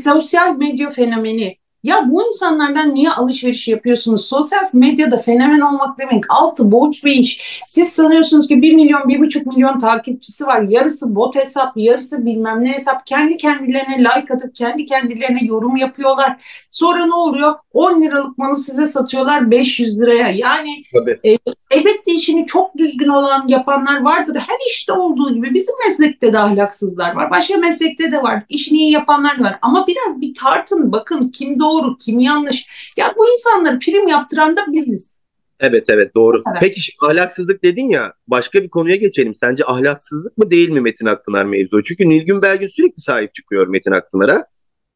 sosyal 0.05 0.57
medya 0.57 0.91
fenomeni. 0.91 1.59
Ya 1.85 2.09
bu 2.11 2.27
insanlardan 2.27 2.95
niye 2.95 3.11
alışveriş 3.11 3.69
yapıyorsunuz? 3.69 4.27
Sosyal 4.27 4.61
medyada 4.73 5.19
fenomen 5.19 5.61
olmak 5.61 5.99
demek 5.99 6.25
altı 6.29 6.73
borç 6.73 7.05
bir 7.05 7.11
iş. 7.11 7.41
Siz 7.67 7.89
sanıyorsunuz 7.93 8.49
ki 8.49 8.63
1 8.63 8.75
milyon, 8.75 9.01
1,5 9.01 9.49
milyon 9.49 9.79
takipçisi 9.79 10.47
var. 10.47 10.63
Yarısı 10.63 11.15
bot 11.15 11.37
hesap, 11.37 11.73
yarısı 11.77 12.27
bilmem 12.27 12.65
ne 12.65 12.73
hesap. 12.73 13.07
Kendi 13.07 13.37
kendilerine 13.37 13.99
like 13.99 14.35
atıp 14.35 14.55
kendi 14.55 14.87
kendilerine 14.87 15.45
yorum 15.45 15.77
yapıyorlar. 15.77 16.37
Sonra 16.71 17.07
ne 17.07 17.15
oluyor? 17.15 17.55
10 17.73 18.03
liralık 18.03 18.39
malı 18.39 18.57
size 18.57 18.85
satıyorlar 18.85 19.51
500 19.51 20.01
liraya. 20.01 20.29
Yani 20.29 20.71
Tabii. 20.95 21.19
e, 21.25 21.39
elbette 21.71 22.13
işini 22.13 22.47
çok 22.47 22.77
düzgün 22.79 23.09
olan 23.09 23.49
yapanlar 23.49 24.03
vardır. 24.03 24.37
Her 24.37 24.59
işte 24.71 24.93
olduğu 24.93 25.35
gibi 25.35 25.55
bizim 25.55 25.75
meslekte 25.85 26.33
de 26.33 26.39
ahlaksızlar 26.39 27.15
var. 27.15 27.31
Başka 27.31 27.57
meslekte 27.57 28.13
de 28.13 28.23
var. 28.23 28.43
İşini 28.49 28.79
iyi 28.79 28.93
yapanlar 28.93 29.41
var. 29.41 29.59
Ama 29.63 29.87
biraz 29.87 30.21
bir 30.21 30.35
tartın 30.35 30.93
bakın 30.93 31.29
kim 31.29 31.61
doğru 31.61 31.74
kim 32.01 32.19
yanlış. 32.19 32.67
Ya 32.97 33.15
bu 33.19 33.31
insanları 33.31 33.79
prim 33.79 34.09
yaptıran 34.09 34.57
da 34.57 34.65
biziz. 34.69 35.15
Evet 35.61 35.91
evet 35.91 36.15
doğru. 36.15 36.43
Evet. 36.51 36.59
Peki 36.61 36.81
şimdi 36.81 36.97
ahlaksızlık 37.07 37.63
dedin 37.65 37.89
ya 37.89 38.13
başka 38.29 38.63
bir 38.63 38.69
konuya 38.69 38.97
geçelim. 38.97 39.35
Sence 39.35 39.65
ahlaksızlık 39.65 40.39
mı 40.39 40.51
değil 40.51 40.71
mi 40.71 40.81
Metin 40.81 41.07
Akpınar 41.07 41.45
mevzu? 41.45 41.83
Çünkü 41.83 42.09
Nilgün 42.09 42.43
Belgün 42.43 42.69
sürekli 42.69 43.01
sahip 43.01 43.35
çıkıyor 43.35 43.67
Metin 43.67 43.93
Akpınar'a. 43.93 44.47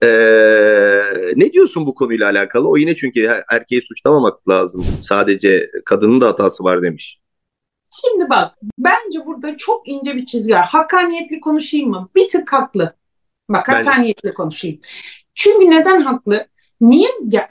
Ee, 0.02 0.08
ne 1.36 1.52
diyorsun 1.52 1.86
bu 1.86 1.94
konuyla 1.94 2.26
alakalı? 2.30 2.68
O 2.68 2.76
yine 2.76 2.96
çünkü 2.96 3.42
erkeği 3.50 3.82
suçlamamak 3.82 4.48
lazım. 4.48 4.84
Sadece 5.02 5.70
kadının 5.84 6.20
da 6.20 6.28
hatası 6.28 6.64
var 6.64 6.82
demiş. 6.82 7.20
Şimdi 7.90 8.30
bak 8.30 8.54
bence 8.78 9.26
burada 9.26 9.56
çok 9.56 9.88
ince 9.88 10.14
bir 10.14 10.26
çizgi 10.26 10.54
var. 10.54 10.66
Hakkaniyetli 10.66 11.40
konuşayım 11.40 11.90
mı? 11.90 12.08
Bir 12.16 12.28
tık 12.28 12.52
haklı. 12.52 12.96
Bak 13.48 13.68
hakkaniyetli 13.68 14.34
konuşayım. 14.34 14.80
Çünkü 15.34 15.70
neden 15.70 16.00
haklı? 16.00 16.46
Niye? 16.80 17.08
Ya, 17.32 17.48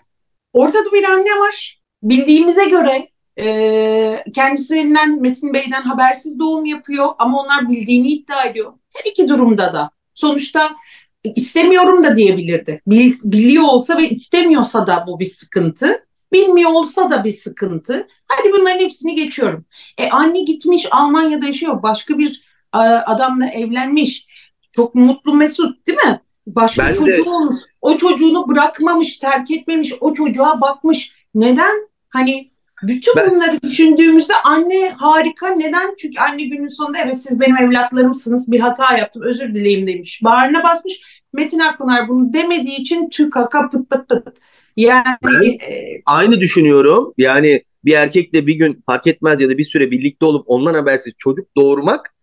ortada 0.54 0.92
bir 0.92 1.04
anne 1.04 1.40
var. 1.40 1.82
Bildiğimize 2.04 2.66
göre 2.66 3.10
e, 3.40 4.24
kendisinden 4.36 5.22
Metin 5.22 5.54
Bey'den 5.54 5.82
habersiz 5.82 6.40
doğum 6.40 6.66
yapıyor 6.66 7.10
ama 7.20 7.42
onlar 7.42 7.70
bildiğini 7.70 8.12
iddia 8.12 8.44
ediyor. 8.46 8.74
Her 8.96 9.12
iki 9.12 9.30
durumda 9.30 9.74
da. 9.74 9.92
Sonuçta 10.14 10.76
istemiyorum 11.24 12.04
da 12.04 12.18
diyebilirdi. 12.18 12.82
Bil- 12.88 13.14
biliyor 13.24 13.64
olsa 13.64 13.98
ve 13.98 14.10
istemiyorsa 14.10 14.88
da 14.88 15.06
bu 15.08 15.20
bir 15.20 15.26
sıkıntı. 15.26 16.08
Bilmiyor 16.34 16.70
olsa 16.72 17.12
da 17.12 17.24
bir 17.24 17.32
sıkıntı. 17.32 18.08
Hadi 18.28 18.52
bunların 18.54 18.80
hepsini 18.80 19.16
geçiyorum. 19.16 19.66
E 19.98 20.10
anne 20.10 20.42
gitmiş 20.42 20.88
Almanya'da 20.92 21.46
yaşıyor. 21.46 21.84
Başka 21.84 22.18
bir 22.18 22.42
e, 22.76 22.78
adamla 22.78 23.48
evlenmiş. 23.48 24.28
Çok 24.72 24.96
mutlu 24.96 25.34
mesut 25.34 25.88
değil 25.88 25.98
mi? 26.06 26.22
Başka 26.56 26.84
Ben 26.84 26.90
de- 26.90 26.96
çocuğu 26.98 27.30
olmuş. 27.30 27.56
O 27.82 27.98
çocuğunu 27.98 28.48
bırakmamış, 28.48 29.18
terk 29.18 29.52
etmemiş. 29.52 29.94
O 30.02 30.14
çocuğa 30.14 30.62
bakmış. 30.62 31.12
Neden? 31.36 31.90
Hani 32.10 32.50
bütün 32.84 33.14
Ben- 33.16 33.32
bunları 33.32 33.62
düşündüğümüzde 33.62 34.34
anne 34.46 34.90
harika. 34.90 35.50
Neden? 35.50 35.96
Çünkü 35.98 36.20
anne 36.20 36.44
günün 36.44 36.68
sonunda 36.68 36.98
evet 37.06 37.22
siz 37.22 37.40
benim 37.40 37.58
evlatlarımsınız. 37.58 38.52
Bir 38.52 38.60
hata 38.60 38.98
yaptım. 38.98 39.22
Özür 39.26 39.54
dileyim 39.56 39.88
demiş. 39.88 40.22
Bağrına 40.24 40.64
basmış. 40.64 41.02
Metin 41.34 41.60
Akpınar 41.60 42.08
bunu 42.10 42.34
demediği 42.34 42.78
için 42.78 43.10
tükaka 43.10 43.70
pıt 43.70 43.90
pıt 43.90 44.10
pıt. 44.10 44.38
Yani 44.78 45.04
Ben- 45.24 45.72
e, 45.72 46.02
Aynı 46.06 46.40
düşünüyorum. 46.40 47.14
Yani 47.18 47.64
bir 47.86 47.94
erkekle 47.94 48.48
bir 48.48 48.56
gün 48.56 48.84
fark 48.86 49.08
etmez 49.08 49.42
ya 49.42 49.50
da 49.50 49.58
bir 49.58 49.64
süre 49.64 49.92
birlikte 49.92 50.26
olup 50.26 50.44
ondan 50.48 50.74
habersiz 50.74 51.14
çocuk 51.18 51.48
doğurmak 51.58 52.14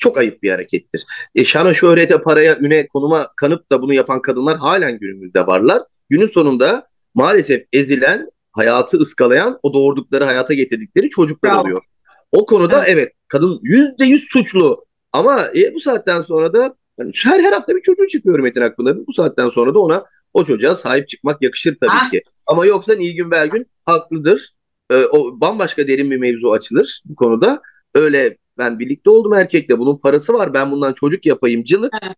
çok 0.00 0.18
ayıp 0.18 0.42
bir 0.42 0.50
harekettir. 0.50 1.06
E, 1.34 1.44
şana 1.44 1.74
şöhrete, 1.74 2.22
paraya, 2.22 2.58
üne, 2.58 2.86
konuma 2.86 3.26
kanıp 3.36 3.72
da 3.72 3.82
bunu 3.82 3.94
yapan 3.94 4.22
kadınlar 4.22 4.58
halen 4.58 4.98
günümüzde 4.98 5.46
varlar. 5.46 5.82
Günün 6.10 6.26
sonunda 6.26 6.86
maalesef 7.14 7.66
ezilen, 7.72 8.30
hayatı 8.52 8.96
ıskalayan, 8.96 9.58
o 9.62 9.74
doğurdukları, 9.74 10.24
hayata 10.24 10.54
getirdikleri 10.54 11.10
çocuklar 11.10 11.52
Bravo. 11.52 11.60
oluyor. 11.60 11.82
O 12.32 12.46
konuda 12.46 12.86
evet, 12.86 13.12
kadın 13.28 13.60
yüzde 13.62 14.04
yüz 14.04 14.26
suçlu. 14.30 14.84
Ama 15.12 15.48
e, 15.56 15.74
bu 15.74 15.80
saatten 15.80 16.22
sonra 16.22 16.52
da 16.52 16.74
hani 16.98 17.12
her 17.24 17.40
her 17.40 17.52
hafta 17.52 17.76
bir 17.76 17.82
çocuğu 17.82 18.08
çıkıyor 18.08 18.38
Metin 18.38 18.60
Akpınar'ın. 18.60 19.06
Bu 19.06 19.12
saatten 19.12 19.48
sonra 19.48 19.74
da 19.74 19.78
ona 19.78 20.04
o 20.34 20.44
çocuğa 20.44 20.76
sahip 20.76 21.08
çıkmak 21.08 21.42
yakışır 21.42 21.76
tabii 21.80 21.90
Ah. 21.94 22.10
ki. 22.10 22.22
Ama 22.46 22.66
yoksa 22.66 22.94
Nilgün 22.94 23.30
Belgün 23.30 23.66
haklıdır. 23.86 24.54
Ee, 24.90 24.96
o 24.96 25.40
bambaşka 25.40 25.88
derin 25.88 26.10
bir 26.10 26.16
mevzu 26.16 26.50
açılır 26.50 27.02
bu 27.04 27.14
konuda. 27.14 27.62
Öyle 27.94 28.36
ben 28.60 28.78
birlikte 28.78 29.10
oldum 29.10 29.34
erkekle 29.34 29.78
bunun 29.78 29.96
parası 29.98 30.32
var 30.34 30.54
ben 30.54 30.70
bundan 30.70 30.92
çocuk 30.92 31.26
yapayım 31.26 31.64
cılık. 31.64 31.92
Evet. 32.02 32.16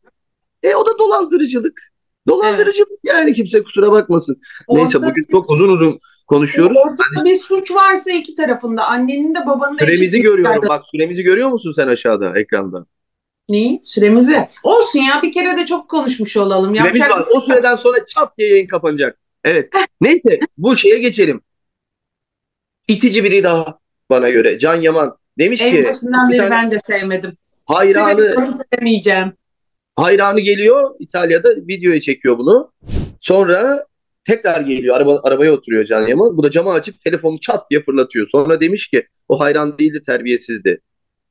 E 0.62 0.74
o 0.74 0.86
da 0.86 0.98
dolandırıcılık. 0.98 1.80
Dolandırıcılık 2.28 2.98
yani 3.04 3.32
kimse 3.32 3.62
kusura 3.62 3.92
bakmasın. 3.92 4.40
Neyse 4.68 4.98
ortada 4.98 5.10
bugün 5.10 5.26
çok 5.32 5.50
uzun 5.50 5.68
uzun 5.68 5.98
konuşuyoruz. 6.26 6.76
Ortada 6.76 7.24
bir 7.24 7.34
suç 7.36 7.70
varsa 7.74 8.10
iki 8.10 8.34
tarafında 8.34 8.86
annenin 8.86 9.34
de 9.34 9.46
babanın 9.46 9.78
da 9.78 9.84
Süremizi 9.84 10.20
görüyorum. 10.22 10.44
miktarda- 10.54 10.68
Bak 10.68 10.84
süremizi 10.92 11.22
görüyor 11.22 11.48
musun 11.48 11.72
sen 11.76 11.88
aşağıda 11.88 12.38
ekranda? 12.38 12.86
Neyi? 13.48 13.80
Süremizi. 13.82 14.48
Olsun 14.62 15.00
ya 15.00 15.22
bir 15.22 15.32
kere 15.32 15.56
de 15.56 15.66
çok 15.66 15.88
konuşmuş 15.88 16.36
olalım. 16.36 16.76
Süremiz 16.76 17.00
Yapacak 17.00 17.10
var. 17.20 17.28
O 17.36 17.40
süreden 17.40 17.74
sonra 17.74 18.04
çat 18.04 18.38
diye 18.38 18.48
yayın 18.50 18.66
kapanacak. 18.66 19.18
Evet. 19.44 19.72
Neyse 20.00 20.40
bu 20.58 20.76
şeye 20.76 20.98
geçelim. 20.98 21.40
İtici 22.88 23.24
biri 23.24 23.44
daha 23.44 23.78
bana 24.10 24.30
göre. 24.30 24.58
Can 24.58 24.80
Yaman 24.80 25.16
demiş 25.38 25.60
En 25.60 25.70
ki 25.72 25.84
başından 25.88 26.28
bir 26.28 26.38
beri 26.38 26.48
tane 26.48 26.50
ben 26.50 26.70
de 26.70 26.78
sevmedim. 26.86 27.36
hayranı 27.66 28.12
Sevemiyorum, 28.22 28.50
sevemeyeceğim. 28.52 29.32
hayranı 29.96 30.40
geliyor 30.40 30.90
İtalya'da 30.98 31.48
videoya 31.56 32.00
çekiyor 32.00 32.38
bunu. 32.38 32.72
Sonra 33.20 33.86
tekrar 34.24 34.60
geliyor 34.60 34.96
araba, 34.96 35.20
arabaya 35.22 35.52
oturuyor 35.52 35.84
Can 35.84 36.06
Yaman. 36.06 36.36
Bu 36.36 36.42
da 36.44 36.50
camı 36.50 36.70
açıp 36.72 37.00
telefonu 37.00 37.40
çat 37.40 37.70
diye 37.70 37.82
fırlatıyor. 37.82 38.28
Sonra 38.28 38.60
demiş 38.60 38.88
ki 38.88 39.06
o 39.28 39.40
hayran 39.40 39.78
değildi 39.78 40.02
terbiyesizdi. 40.06 40.80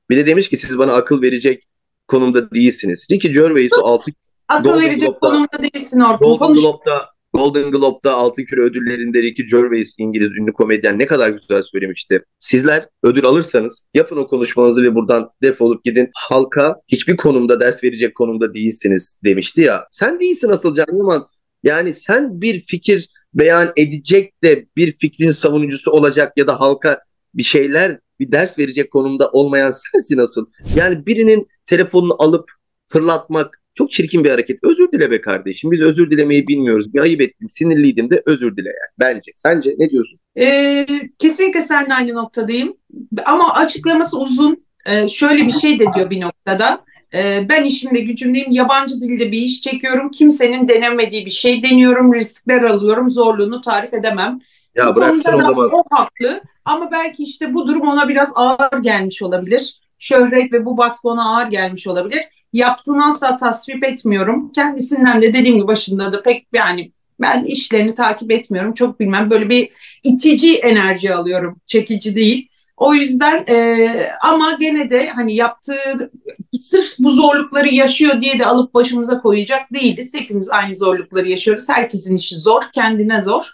Bir 0.09 0.17
de 0.17 0.25
demiş 0.25 0.49
ki 0.49 0.57
siz 0.57 0.77
bana 0.77 0.93
akıl 0.93 1.21
verecek 1.21 1.67
konumda 2.07 2.51
değilsiniz. 2.51 3.07
Ricky 3.11 3.33
Gervais'i. 3.33 3.75
6 3.83 4.11
Akıl 4.47 4.63
Golden 4.69 4.81
verecek 4.81 5.07
Globe'da- 5.09 5.19
konumda 5.19 5.63
değilsin 5.73 5.99
Orkun. 5.99 6.27
Golden 6.27 6.45
Konuş. 6.45 6.59
Globe'da 6.61 7.09
Golden 7.33 7.71
Globe'da 7.71 8.13
Altın 8.13 8.45
Küre 8.45 8.61
ödüllerinde 8.61 9.21
Ricky 9.21 9.47
Gervais 9.47 9.95
İngiliz 9.97 10.31
ünlü 10.31 10.53
komedyen 10.53 10.99
ne 10.99 11.05
kadar 11.05 11.29
güzel 11.29 11.63
söylemişti. 11.63 12.23
Sizler 12.39 12.87
ödül 13.03 13.25
alırsanız 13.25 13.83
yapın 13.93 14.17
o 14.17 14.27
konuşmanızı 14.27 14.83
ve 14.83 14.95
buradan 14.95 15.29
defolup 15.41 15.83
gidin. 15.83 16.09
Halka 16.15 16.75
hiçbir 16.87 17.17
konumda 17.17 17.59
ders 17.59 17.83
verecek 17.83 18.15
konumda 18.15 18.53
değilsiniz 18.53 19.17
demişti 19.23 19.61
ya. 19.61 19.87
Sen 19.91 20.19
değilsin 20.19 20.49
asıl 20.49 20.75
Can 20.75 20.97
Yaman. 20.97 21.27
Yani 21.63 21.93
sen 21.93 22.41
bir 22.41 22.65
fikir 22.65 23.09
beyan 23.33 23.73
edecek 23.75 24.43
de 24.43 24.65
bir 24.75 24.97
fikrin 24.97 25.31
savunucusu 25.31 25.91
olacak 25.91 26.33
ya 26.37 26.47
da 26.47 26.59
halka 26.59 26.99
bir 27.33 27.43
şeyler 27.43 27.99
bir 28.19 28.31
ders 28.31 28.59
verecek 28.59 28.91
konumda 28.91 29.31
olmayan 29.31 29.71
sensin 29.71 30.17
asıl. 30.17 30.45
Yani 30.75 31.05
birinin 31.05 31.47
telefonunu 31.65 32.15
alıp 32.23 32.51
fırlatmak 32.87 33.60
çok 33.75 33.91
çirkin 33.91 34.23
bir 34.23 34.29
hareket. 34.29 34.63
Özür 34.63 34.91
dile 34.91 35.11
be 35.11 35.21
kardeşim. 35.21 35.71
Biz 35.71 35.81
özür 35.81 36.11
dilemeyi 36.11 36.47
bilmiyoruz. 36.47 36.93
Bir 36.93 36.99
ayıp 36.99 37.21
ettim. 37.21 37.47
Sinirliydim 37.49 38.09
de 38.09 38.23
özür 38.25 38.57
dile 38.57 38.69
yani. 38.69 38.91
Bence. 38.99 39.31
Sence 39.35 39.75
ne 39.77 39.89
diyorsun? 39.89 40.19
Ee, 40.37 40.85
kesinlikle 41.19 41.61
seninle 41.61 41.93
aynı 41.93 42.13
noktadayım. 42.13 42.77
Ama 43.25 43.53
açıklaması 43.53 44.19
uzun. 44.19 44.65
Ee, 44.85 45.07
şöyle 45.07 45.47
bir 45.47 45.51
şey 45.51 45.79
de 45.79 45.85
diyor 45.95 46.09
bir 46.09 46.21
noktada. 46.21 46.83
Ee, 47.13 47.45
ben 47.49 47.63
işimde 47.63 47.99
gücümdeyim. 47.99 48.51
Yabancı 48.51 49.01
dilde 49.01 49.31
bir 49.31 49.41
iş 49.41 49.61
çekiyorum. 49.61 50.11
Kimsenin 50.11 50.67
denemediği 50.67 51.25
bir 51.25 51.31
şey 51.31 51.63
deniyorum. 51.63 52.13
Riskler 52.13 52.61
alıyorum. 52.61 53.09
Zorluğunu 53.09 53.61
tarif 53.61 53.93
edemem. 53.93 54.39
Ya 54.75 54.93
konuda 54.93 55.11
o 55.11 55.17
zaman. 55.17 55.55
o 55.57 55.83
haklı. 55.89 56.41
Ama 56.65 56.91
belki 56.91 57.23
işte 57.23 57.53
bu 57.53 57.67
durum 57.67 57.87
ona 57.87 58.09
biraz 58.09 58.31
ağır 58.35 58.83
gelmiş 58.83 59.21
olabilir. 59.21 59.81
Şöhret 59.99 60.53
ve 60.53 60.65
bu 60.65 60.77
baskı 60.77 61.09
ona 61.09 61.35
ağır 61.35 61.47
gelmiş 61.47 61.87
olabilir. 61.87 62.21
Yaptığını 62.53 63.05
asla 63.05 63.37
tasvip 63.37 63.83
etmiyorum. 63.83 64.51
Kendisinden 64.51 65.21
de 65.21 65.33
dediğim 65.33 65.55
gibi 65.57 65.67
başında 65.67 66.13
da 66.13 66.23
pek 66.23 66.47
yani 66.53 66.91
ben 67.21 67.43
işlerini 67.43 67.95
takip 67.95 68.31
etmiyorum. 68.31 68.73
Çok 68.73 68.99
bilmem 68.99 69.29
böyle 69.29 69.49
bir 69.49 69.69
itici 70.03 70.55
enerji 70.57 71.15
alıyorum. 71.15 71.61
Çekici 71.67 72.15
değil. 72.15 72.47
O 72.77 72.93
yüzden 72.93 73.45
e, 73.49 73.89
ama 74.23 74.57
gene 74.59 74.89
de 74.89 75.07
hani 75.09 75.35
yaptığı 75.35 76.11
sırf 76.59 76.87
bu 76.99 77.09
zorlukları 77.11 77.73
yaşıyor 77.73 78.21
diye 78.21 78.39
de 78.39 78.45
alıp 78.45 78.73
başımıza 78.73 79.21
koyacak 79.21 79.73
değiliz. 79.73 80.13
Hepimiz 80.13 80.49
aynı 80.49 80.75
zorlukları 80.75 81.29
yaşıyoruz. 81.29 81.69
Herkesin 81.69 82.15
işi 82.15 82.35
zor, 82.35 82.61
kendine 82.73 83.21
zor. 83.21 83.51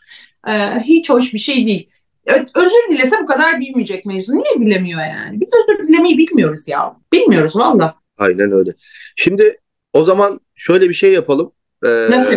E, 0.47 0.51
hiç 0.83 1.09
hoş 1.09 1.33
bir 1.33 1.39
şey 1.39 1.67
değil. 1.67 1.89
Ö- 2.25 2.45
özür 2.55 2.91
dilese 2.91 3.15
bu 3.23 3.25
kadar 3.25 3.59
büyümeyecek 3.59 4.05
mevzu. 4.05 4.35
Niye 4.35 4.67
dilemiyor 4.67 5.01
yani? 5.01 5.41
Biz 5.41 5.49
özür 5.53 5.87
dilemeyi 5.87 6.17
bilmiyoruz 6.17 6.67
ya. 6.67 6.95
Bilmiyoruz 7.13 7.55
valla. 7.55 7.95
Aynen 8.17 8.51
öyle. 8.51 8.73
Şimdi 9.15 9.57
o 9.93 10.03
zaman 10.03 10.39
şöyle 10.55 10.89
bir 10.89 10.93
şey 10.93 11.13
yapalım. 11.13 11.51
Ee, 11.83 11.87
Nasıl? 12.11 12.35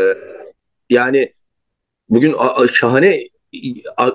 Yani 0.90 1.34
bugün 2.08 2.34
şahane 2.72 3.28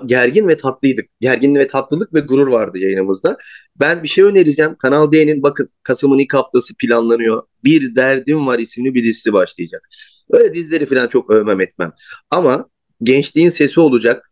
gergin 0.06 0.48
ve 0.48 0.56
tatlıydık. 0.56 1.06
Gergin 1.20 1.54
ve 1.54 1.66
tatlılık 1.66 2.14
ve 2.14 2.20
gurur 2.20 2.46
vardı 2.46 2.78
yayınımızda. 2.78 3.36
Ben 3.80 4.02
bir 4.02 4.08
şey 4.08 4.24
önereceğim. 4.24 4.74
Kanal 4.74 5.12
D'nin 5.12 5.42
bakın 5.42 5.68
Kasım'ın 5.82 6.18
ilk 6.18 6.34
haftası 6.34 6.74
planlanıyor. 6.76 7.42
Bir 7.64 7.94
Derdim 7.94 8.46
Var 8.46 8.58
isimli 8.58 8.94
bir 8.94 9.04
dizisi 9.04 9.32
başlayacak. 9.32 9.88
Öyle 10.30 10.54
dizileri 10.54 10.86
falan 10.86 11.08
çok 11.08 11.30
övmem 11.30 11.60
etmem. 11.60 11.92
Ama 12.30 12.68
gençliğin 13.02 13.48
sesi 13.48 13.80
olacak. 13.80 14.30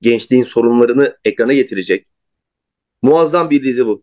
Gençliğin 0.00 0.44
sorunlarını 0.44 1.16
ekrana 1.24 1.52
getirecek. 1.52 2.06
Muazzam 3.02 3.50
bir 3.50 3.64
dizi 3.64 3.86
bu. 3.86 4.02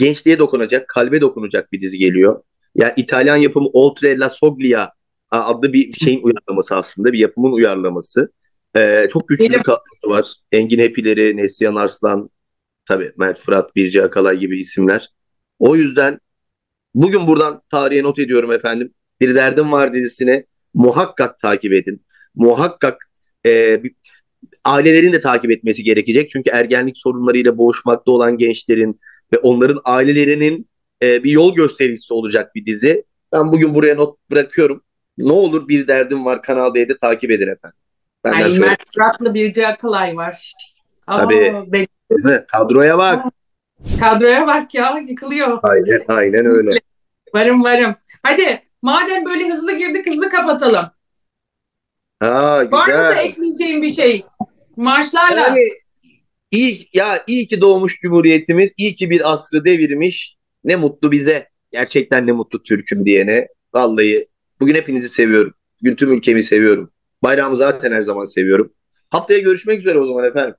Gençliğe 0.00 0.38
dokunacak, 0.38 0.88
kalbe 0.88 1.20
dokunacak 1.20 1.72
bir 1.72 1.80
dizi 1.80 1.98
geliyor. 1.98 2.42
Yani 2.74 2.92
İtalyan 2.96 3.36
yapımı 3.36 3.68
Oltre 3.72 4.18
la 4.18 4.30
Soglia 4.30 4.88
adlı 5.30 5.72
bir 5.72 5.92
şeyin 5.92 6.22
uyarlaması 6.22 6.76
aslında. 6.76 7.12
Bir 7.12 7.18
yapımın 7.18 7.52
uyarlaması. 7.52 8.32
Ee, 8.76 9.08
çok 9.12 9.28
güçlü 9.28 9.50
bir 9.50 9.62
kadrosu 9.62 10.08
var. 10.08 10.34
Engin 10.52 10.78
Hepileri, 10.78 11.36
Neslihan 11.36 11.74
Arslan, 11.74 12.30
Tabii 12.90 13.12
Mert 13.16 13.40
Fırat, 13.40 13.76
Birce 13.76 14.04
Akalay 14.04 14.38
gibi 14.38 14.60
isimler. 14.60 15.08
O 15.58 15.76
yüzden 15.76 16.20
bugün 16.94 17.26
buradan 17.26 17.62
tarihe 17.70 18.02
not 18.02 18.18
ediyorum 18.18 18.52
efendim. 18.52 18.94
Bir 19.20 19.34
Derdim 19.34 19.72
Var 19.72 19.92
dizisini 19.92 20.46
muhakkak 20.74 21.38
takip 21.38 21.72
edin. 21.72 22.02
Muhakkak 22.34 23.10
e, 23.46 23.84
bir, 23.84 23.94
ailelerin 24.64 25.12
de 25.12 25.20
takip 25.20 25.50
etmesi 25.50 25.84
gerekecek. 25.84 26.30
Çünkü 26.30 26.50
ergenlik 26.50 26.98
sorunlarıyla 26.98 27.58
boğuşmakta 27.58 28.10
olan 28.10 28.38
gençlerin 28.38 29.00
ve 29.32 29.38
onların 29.38 29.80
ailelerinin 29.84 30.68
e, 31.02 31.24
bir 31.24 31.30
yol 31.30 31.54
göstericisi 31.54 32.14
olacak 32.14 32.54
bir 32.54 32.66
dizi. 32.66 33.04
Ben 33.32 33.52
bugün 33.52 33.74
buraya 33.74 33.94
not 33.94 34.18
bırakıyorum. 34.30 34.82
Ne 35.18 35.32
olur 35.32 35.68
bir 35.68 35.88
derdim 35.88 36.24
var 36.24 36.42
Kanal 36.42 36.74
D'de 36.74 36.98
takip 36.98 37.30
edin 37.30 37.48
efendim. 37.48 37.78
Benden 38.24 38.48
söyle. 38.48 38.60
Mert 38.60 38.82
Fırat'la 38.94 39.34
Birce 39.34 39.66
Akalay 39.66 40.16
var. 40.16 40.52
Aa, 41.06 41.18
Tabii. 41.18 41.52
mi? 42.10 42.44
Kadroya 42.48 42.98
bak. 42.98 43.24
Kadroya 44.00 44.46
bak 44.46 44.74
ya 44.74 44.98
yıkılıyor. 45.08 45.58
Aynen, 45.62 46.02
aynen 46.08 46.46
öyle. 46.46 46.70
Varım 47.34 47.64
varım. 47.64 47.94
Hadi 48.22 48.62
madem 48.82 49.24
böyle 49.24 49.50
hızlı 49.50 49.72
girdik 49.72 50.06
hızlı 50.06 50.30
kapatalım. 50.30 50.86
Ha 52.20 52.64
Var 52.70 52.88
mı 52.88 52.94
güzel. 53.08 53.24
ekleyeceğim 53.24 53.82
bir 53.82 53.90
şey? 53.90 54.24
Marşlarla. 54.76 55.40
Yani 55.40 55.60
iyi 56.50 56.88
ya 56.94 57.24
iyi 57.26 57.48
ki 57.48 57.60
doğmuş 57.60 58.00
Cumhuriyetimiz, 58.00 58.72
iyi 58.76 58.94
ki 58.94 59.10
bir 59.10 59.32
asrı 59.32 59.64
devirmiş. 59.64 60.36
Ne 60.64 60.76
mutlu 60.76 61.12
bize. 61.12 61.48
Gerçekten 61.72 62.26
ne 62.26 62.32
mutlu 62.32 62.62
Türk'üm 62.62 63.06
diyene. 63.06 63.48
Vallahi 63.74 64.28
bugün 64.60 64.74
hepinizi 64.74 65.08
seviyorum. 65.08 65.54
Bugün 65.82 65.96
tüm 65.96 66.12
ülkemi 66.12 66.42
seviyorum. 66.42 66.90
Bayrağımı 67.22 67.56
zaten 67.56 67.92
her 67.92 68.02
zaman 68.02 68.24
seviyorum. 68.24 68.72
Haftaya 69.10 69.38
görüşmek 69.38 69.78
üzere 69.78 69.98
o 69.98 70.06
zaman 70.06 70.24
efendim. 70.24 70.54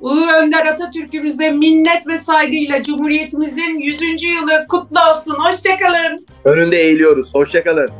Ulu 0.00 0.32
Önder 0.32 0.66
Atatürk'ümüze 0.66 1.50
minnet 1.50 2.08
ve 2.08 2.18
saygıyla 2.18 2.82
Cumhuriyetimizin 2.82 3.80
100. 3.80 4.00
yılı 4.02 4.66
kutlu 4.68 4.96
olsun. 5.10 5.34
Hoşçakalın. 5.34 6.26
Önünde 6.44 6.76
eğiliyoruz. 6.78 7.34
Hoşçakalın. 7.34 7.90